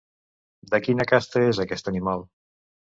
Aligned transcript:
De 0.71 0.81
quina 0.87 1.07
casta 1.13 1.45
és 1.53 1.63
aquest 1.67 1.95
animal? 1.95 2.29